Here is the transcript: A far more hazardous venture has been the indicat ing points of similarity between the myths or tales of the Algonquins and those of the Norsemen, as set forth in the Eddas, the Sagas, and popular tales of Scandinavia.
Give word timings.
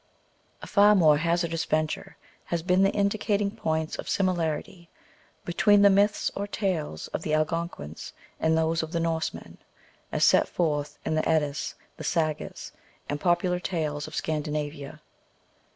A 0.63 0.65
far 0.65 0.95
more 0.95 1.17
hazardous 1.19 1.63
venture 1.65 2.17
has 2.45 2.63
been 2.63 2.81
the 2.81 2.89
indicat 2.91 3.39
ing 3.39 3.51
points 3.51 3.97
of 3.97 4.09
similarity 4.09 4.89
between 5.45 5.83
the 5.83 5.91
myths 5.91 6.31
or 6.35 6.47
tales 6.47 7.07
of 7.09 7.21
the 7.21 7.35
Algonquins 7.35 8.11
and 8.39 8.57
those 8.57 8.81
of 8.81 8.93
the 8.93 8.99
Norsemen, 8.99 9.59
as 10.11 10.23
set 10.23 10.47
forth 10.47 10.97
in 11.05 11.13
the 11.13 11.29
Eddas, 11.29 11.75
the 11.97 12.03
Sagas, 12.03 12.71
and 13.09 13.21
popular 13.21 13.59
tales 13.59 14.07
of 14.07 14.15
Scandinavia. 14.15 15.01